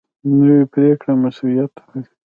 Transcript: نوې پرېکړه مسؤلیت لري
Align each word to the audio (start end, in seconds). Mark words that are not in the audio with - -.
نوې 0.37 0.61
پرېکړه 0.73 1.13
مسؤلیت 1.23 1.71
لري 1.81 2.01